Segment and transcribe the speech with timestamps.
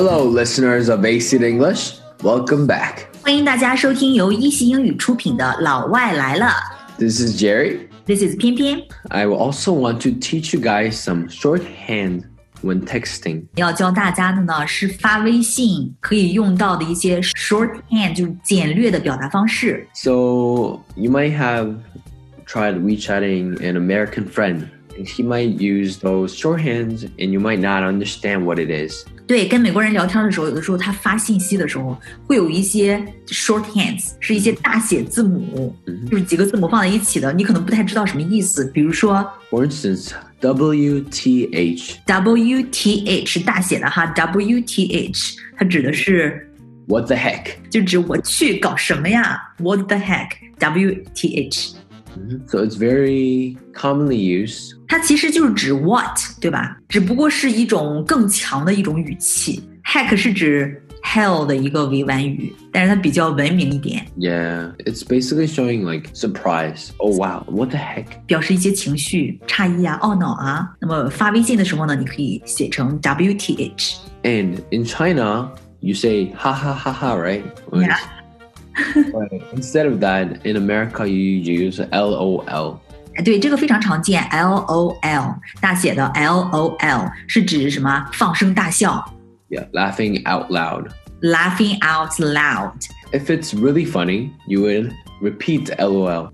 [0.00, 1.98] Hello, listeners of AC English.
[2.22, 3.08] Welcome back.
[3.20, 6.46] 欢迎大家收听由一席英语出品的《老外来了》。
[7.00, 7.80] This is Jerry.
[8.06, 8.80] This is 翩翩。
[9.08, 12.22] I will also want to teach you guys some shorthand
[12.62, 13.46] when texting.
[13.56, 19.84] 要教大家的呢是发微信可以用到的一些 shorthand，就是简略的表达方式。
[19.94, 20.12] So
[20.94, 21.74] you might have
[22.46, 28.45] tried WeChatting an American friend he might use those shorthands, and you might not understand
[28.45, 29.05] what it is.
[29.25, 35.73] 对，跟美国人聊天的时候，有的时候他发信息的时候会有一些 shorthands，是一些大写字母，
[36.11, 38.65] 就是几个字母放在一起的，你可能不太知道什么意思。
[38.71, 41.95] 比如说 For instance, WTH.
[42.05, 46.49] WTH 是大写的哈，WTH 它指的是
[46.87, 47.45] What the heck?
[47.69, 49.41] 就指我去搞什么呀？
[49.59, 49.95] What the
[52.46, 54.72] so it's very commonly used.
[54.88, 56.76] 它其实就是指 what，对吧？
[56.88, 59.62] 只不过是一种更强的一种语气。
[59.84, 64.04] Heck 是指 hell 的一个委婉语，但是它比较文明一点。
[64.18, 66.90] Yeah, it's basically showing like surprise.
[66.98, 68.04] Oh wow, what the heck？
[68.26, 70.68] 表示一些情绪、诧异啊、懊恼啊。
[70.80, 73.96] 那么发微信的时候呢，你可以写成 oh, WTH。
[74.24, 75.50] And in China,
[75.80, 77.42] you say ha ha ha ha, right?
[77.72, 77.96] Yeah.
[78.95, 82.79] But instead of that, in America, you use LOL.
[83.15, 88.09] 哎，对，这个非常常见，LOL 大写的 LOL 是指什么？
[88.13, 89.03] 放声大笑
[89.49, 90.87] Yeah, laughing out loud.
[91.21, 92.73] ，laughing out loud，
[93.11, 96.31] If it's really funny, you would repeat LOL.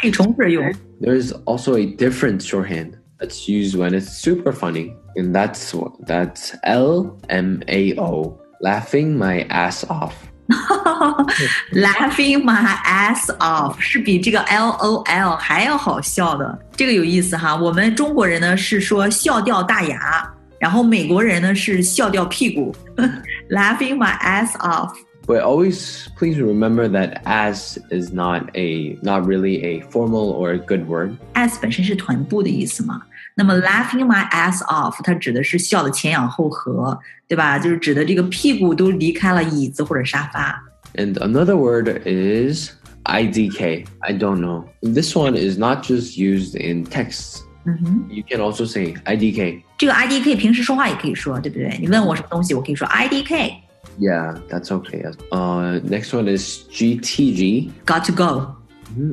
[0.00, 0.72] 可以重复着用。
[1.00, 6.52] There's also a different shorthand that's used when it's super funny, and that's what that's
[6.62, 10.12] L M A O, laughing my ass off.
[10.49, 11.25] 哈哈哈
[11.71, 17.55] Laughing my ass off 是比这个 L O L 还要好笑的，这个有意思哈。
[17.55, 20.29] 我们中国人呢是说笑掉大牙，
[20.59, 22.75] 然后美国人呢是笑掉屁股。
[23.49, 24.91] Laughing my ass off，
[25.27, 30.87] But always please remember that as is not a not really a formal or a good
[30.87, 31.17] word.
[31.33, 33.01] Ass 本身是臀部的意思嘛。
[33.35, 36.97] 那么 laughing my ass off，它指的是笑的前仰后合，
[37.27, 37.57] 对吧？
[37.57, 40.63] 就是指的这个屁股都离开了椅子或者沙发。
[40.93, 42.71] And another word is
[43.05, 43.85] IDK.
[43.99, 44.65] I don't know.
[44.81, 47.41] This one is not just used in texts.
[47.65, 48.13] Mm -hmm.
[48.15, 49.61] You can also say IDK.
[49.77, 51.77] 这个 IDK 平时说话也可以说，对不对？
[51.81, 53.64] 你问我什么东西，我可以说 IDK。
[53.98, 55.04] Yeah, that's okay.
[55.30, 58.56] Uh, next one is GTG Got to go。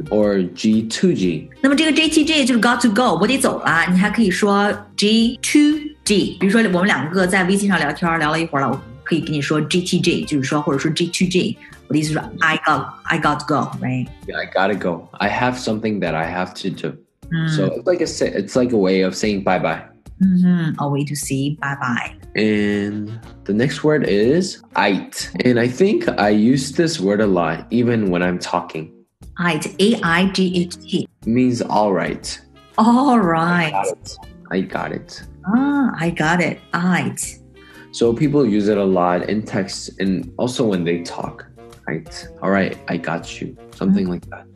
[0.09, 1.49] or G2G.
[1.61, 3.85] 那么这个 JTG 就是 got to go，我得走了。
[3.91, 5.59] 你还可以说 G to
[6.03, 11.57] G，比如说我们两个在微信上聊天，聊了一会儿了，我可以跟你说 GTG，就是说或者说 G to G。
[11.87, 14.07] 我的意思是说 I got I got to go，right？
[14.25, 15.09] Yeah, I gotta go.
[15.19, 16.95] I have something that I have to do.
[17.29, 19.81] 嗯 So it's like a sa- it's like a way of saying bye bye.
[20.22, 20.80] Mm-hmm.
[20.80, 21.56] I'll to see.
[21.60, 22.14] Bye bye.
[22.36, 25.30] And the next word is aight.
[25.44, 28.92] And I think I use this word a lot, even when I'm talking.
[29.38, 29.74] Aight.
[29.80, 31.08] A I G H T.
[31.26, 32.40] Means all right.
[32.78, 34.16] All right.
[34.50, 35.22] I got it.
[35.46, 36.60] Ah, I got it.
[36.72, 37.40] Aight.
[37.90, 41.46] So people use it a lot in text and also when they talk.
[41.88, 42.28] Aight.
[42.42, 43.56] All right, I got you.
[43.74, 44.12] Something mm-hmm.
[44.12, 44.46] like that.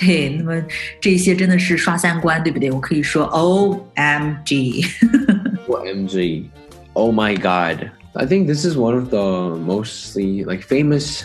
[0.00, 0.62] 对，那么
[1.00, 2.70] 这些真的是刷三观，对不对？
[2.70, 4.84] 我可以说 O M G。
[5.66, 6.44] OMG.
[6.92, 7.90] Oh my God.
[8.14, 11.24] I think this is one of the mostly like famous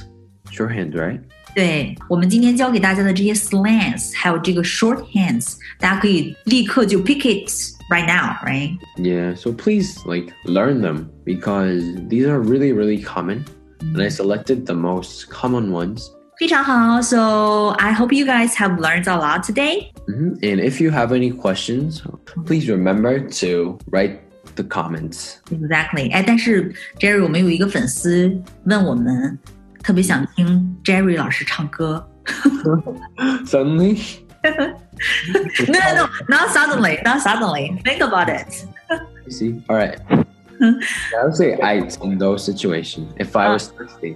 [0.52, 1.20] shorthand, right?
[1.54, 7.50] 对我们今天教给大家的这些 slangs，还有这个 shorthands，大家可以立刻就 pick it
[7.92, 8.78] right now，right？
[8.98, 9.36] Yeah.
[9.36, 13.44] So please like learn them because these are really, really common.
[13.82, 16.10] And I selected the most common ones.
[16.40, 19.92] 非常好，So I hope you guys have learned a lot today.
[20.08, 20.40] Mhm.
[20.42, 22.02] And if you have any questions,
[22.46, 24.20] please remember to write
[24.56, 25.36] the comments.
[25.52, 26.12] Exactly。
[26.12, 29.38] 哎，但是 Jerry，我们有一个粉丝问我们，
[29.84, 32.08] 特别想听 Jerry 老师唱歌。
[33.46, 34.00] Suddenly,
[34.44, 37.80] No, no, no, not suddenly, not suddenly.
[37.84, 38.66] Think about it.
[38.90, 39.62] I see.
[39.68, 39.98] All right.
[40.60, 44.16] I would say I in those situations if I was thirsty.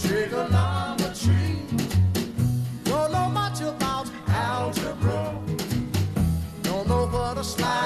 [0.00, 1.58] trigonometry.
[2.84, 5.38] Don't know much about algebra.
[6.62, 7.83] Don't know what a slide.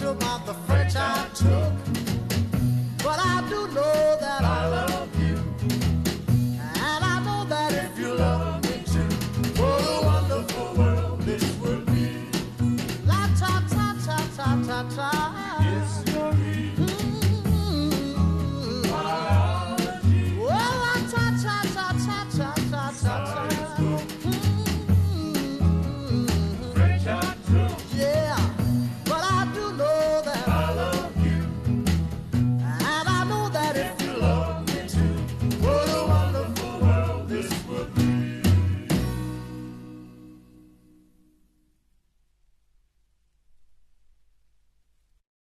[0.00, 1.89] took, not the French I took.